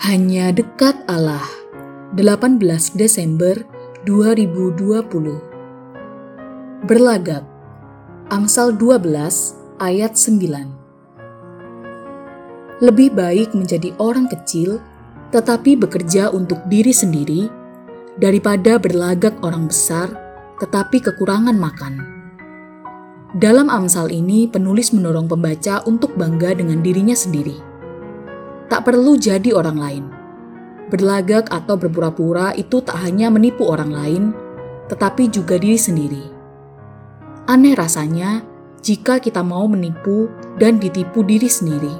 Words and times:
Hanya 0.00 0.48
dekat 0.48 0.96
Allah. 1.12 1.44
18 2.16 2.56
Desember 2.96 3.52
2020. 4.08 4.96
Berlagak. 6.88 7.44
Amsal 8.32 8.80
12 8.80 9.04
ayat 9.76 10.16
9. 10.16 12.80
Lebih 12.80 13.12
baik 13.12 13.52
menjadi 13.52 13.92
orang 14.00 14.24
kecil 14.32 14.80
tetapi 15.36 15.76
bekerja 15.76 16.32
untuk 16.32 16.64
diri 16.72 16.96
sendiri 16.96 17.52
daripada 18.16 18.80
berlagak 18.80 19.36
orang 19.44 19.68
besar 19.68 20.08
tetapi 20.64 21.04
kekurangan 21.04 21.60
makan. 21.60 22.00
Dalam 23.36 23.68
Amsal 23.68 24.08
ini 24.08 24.48
penulis 24.48 24.96
mendorong 24.96 25.28
pembaca 25.28 25.84
untuk 25.84 26.16
bangga 26.16 26.56
dengan 26.56 26.80
dirinya 26.80 27.12
sendiri 27.12 27.68
tak 28.70 28.86
perlu 28.86 29.18
jadi 29.18 29.50
orang 29.50 29.76
lain. 29.76 30.04
Berlagak 30.88 31.50
atau 31.50 31.74
berpura-pura 31.74 32.54
itu 32.54 32.78
tak 32.80 33.02
hanya 33.02 33.26
menipu 33.26 33.66
orang 33.66 33.90
lain, 33.90 34.24
tetapi 34.86 35.26
juga 35.26 35.58
diri 35.58 35.78
sendiri. 35.78 36.24
Aneh 37.50 37.74
rasanya 37.74 38.46
jika 38.78 39.18
kita 39.18 39.42
mau 39.42 39.66
menipu 39.66 40.30
dan 40.56 40.78
ditipu 40.78 41.26
diri 41.26 41.50
sendiri. 41.50 41.94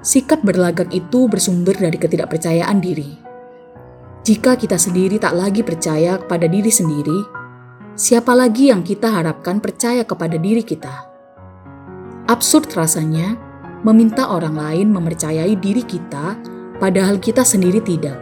Sikap 0.00 0.40
berlagak 0.40 0.88
itu 0.96 1.28
bersumber 1.28 1.76
dari 1.76 2.00
ketidakpercayaan 2.00 2.78
diri. 2.80 3.10
Jika 4.26 4.58
kita 4.58 4.80
sendiri 4.80 5.20
tak 5.20 5.36
lagi 5.36 5.62
percaya 5.62 6.18
kepada 6.18 6.50
diri 6.50 6.72
sendiri, 6.72 7.20
siapa 7.94 8.32
lagi 8.34 8.72
yang 8.72 8.82
kita 8.82 9.12
harapkan 9.12 9.60
percaya 9.62 10.02
kepada 10.02 10.34
diri 10.40 10.66
kita? 10.66 11.12
Absurd 12.26 12.74
rasanya 12.74 13.45
meminta 13.86 14.26
orang 14.26 14.58
lain 14.58 14.90
mempercayai 14.90 15.54
diri 15.62 15.86
kita, 15.86 16.34
padahal 16.82 17.22
kita 17.22 17.46
sendiri 17.46 17.78
tidak. 17.78 18.18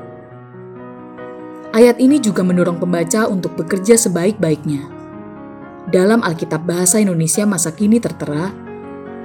Ayat 1.72 1.96
ini 1.96 2.20
juga 2.20 2.44
mendorong 2.44 2.76
pembaca 2.76 3.24
untuk 3.32 3.56
bekerja 3.56 3.96
sebaik-baiknya. 3.96 4.84
Dalam 5.88 6.20
Alkitab 6.20 6.68
Bahasa 6.68 7.00
Indonesia 7.00 7.48
masa 7.48 7.72
kini 7.72 7.96
tertera, 7.96 8.52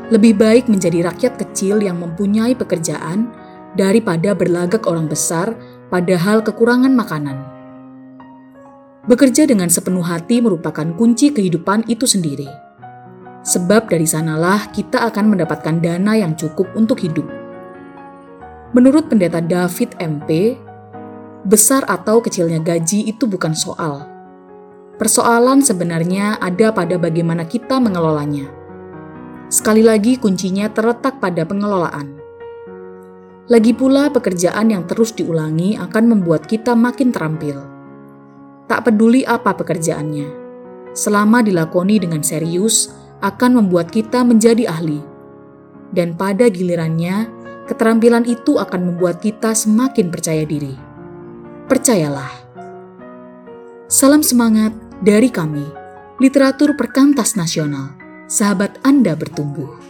lebih 0.08 0.40
baik 0.40 0.72
menjadi 0.72 1.12
rakyat 1.12 1.36
kecil 1.36 1.84
yang 1.84 2.00
mempunyai 2.00 2.56
pekerjaan 2.56 3.30
daripada 3.76 4.32
berlagak 4.32 4.88
orang 4.88 5.12
besar 5.12 5.54
padahal 5.92 6.40
kekurangan 6.40 6.96
makanan. 6.96 7.38
Bekerja 9.12 9.44
dengan 9.44 9.68
sepenuh 9.68 10.08
hati 10.08 10.40
merupakan 10.40 10.88
kunci 10.96 11.36
kehidupan 11.36 11.86
itu 11.92 12.08
sendiri 12.08 12.69
sebab 13.50 13.90
dari 13.90 14.06
sanalah 14.06 14.70
kita 14.70 15.10
akan 15.10 15.34
mendapatkan 15.34 15.82
dana 15.82 16.14
yang 16.14 16.38
cukup 16.38 16.70
untuk 16.78 17.02
hidup. 17.02 17.26
Menurut 18.78 19.10
pendeta 19.10 19.42
David 19.42 19.98
MP, 19.98 20.54
besar 21.42 21.82
atau 21.90 22.22
kecilnya 22.22 22.62
gaji 22.62 23.10
itu 23.10 23.26
bukan 23.26 23.58
soal. 23.58 24.06
Persoalan 25.02 25.66
sebenarnya 25.66 26.38
ada 26.38 26.70
pada 26.70 27.02
bagaimana 27.02 27.50
kita 27.50 27.82
mengelolanya. 27.82 28.46
Sekali 29.50 29.82
lagi, 29.82 30.22
kuncinya 30.22 30.70
terletak 30.70 31.18
pada 31.18 31.42
pengelolaan. 31.42 32.22
Lagi 33.50 33.74
pula, 33.74 34.14
pekerjaan 34.14 34.70
yang 34.70 34.86
terus 34.86 35.10
diulangi 35.18 35.74
akan 35.74 36.06
membuat 36.06 36.46
kita 36.46 36.78
makin 36.78 37.10
terampil. 37.10 37.58
Tak 38.70 38.86
peduli 38.86 39.26
apa 39.26 39.58
pekerjaannya, 39.58 40.30
selama 40.94 41.42
dilakoni 41.42 41.98
dengan 41.98 42.22
serius, 42.22 42.94
akan 43.20 43.64
membuat 43.64 43.92
kita 43.92 44.24
menjadi 44.24 44.72
ahli. 44.72 45.04
Dan 45.90 46.16
pada 46.16 46.48
gilirannya, 46.48 47.28
keterampilan 47.66 48.24
itu 48.30 48.62
akan 48.62 48.94
membuat 48.94 49.20
kita 49.20 49.52
semakin 49.58 50.14
percaya 50.14 50.46
diri. 50.46 50.76
Percayalah. 51.66 52.34
Salam 53.90 54.22
semangat 54.22 54.72
dari 55.02 55.34
kami, 55.34 55.66
Literatur 56.22 56.78
Perkantas 56.78 57.34
Nasional. 57.34 57.98
Sahabat 58.30 58.78
Anda 58.86 59.18
bertumbuh. 59.18 59.89